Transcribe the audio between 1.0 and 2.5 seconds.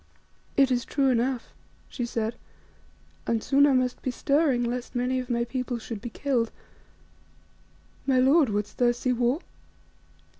enough," she said,